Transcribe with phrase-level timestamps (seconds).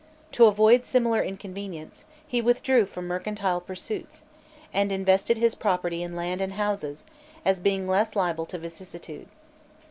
[0.31, 4.23] To avoid similar inconvenience, he withdrew from mercantile pursuits,
[4.73, 7.05] and invested his property in land and houses,
[7.45, 9.27] as being less liable to vicissitude.